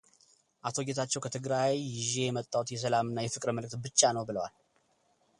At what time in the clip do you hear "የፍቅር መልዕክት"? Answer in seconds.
3.25-3.77